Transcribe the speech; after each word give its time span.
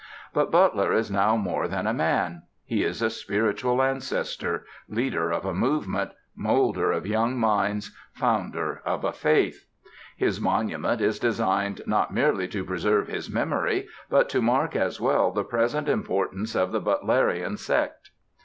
But 0.33 0.49
Butler 0.49 0.91
is 0.93 1.11
now 1.11 1.37
more 1.37 1.67
than 1.67 1.85
a 1.85 1.93
man. 1.93 2.41
He 2.65 2.83
is 2.83 3.03
a 3.03 3.09
spiritual 3.11 3.83
ancestor, 3.83 4.65
leader 4.89 5.29
of 5.29 5.45
a 5.45 5.53
movement, 5.53 6.09
moulder 6.35 6.91
of 6.91 7.05
young 7.05 7.37
minds, 7.37 7.95
founder 8.11 8.81
of 8.83 9.03
a 9.03 9.13
faith. 9.13 9.67
His 10.17 10.41
monument 10.41 11.01
is 11.01 11.19
designed 11.19 11.81
not 11.85 12.11
merely 12.11 12.47
to 12.47 12.65
preserve 12.65 13.09
his 13.09 13.29
memory 13.29 13.87
but 14.09 14.27
to 14.29 14.41
mark 14.41 14.75
as 14.75 14.99
well 14.99 15.29
the 15.29 15.43
present 15.43 15.87
importance 15.87 16.55
of 16.55 16.71
the 16.71 16.81
Butlerian 16.81 17.59
sect. 17.59 18.09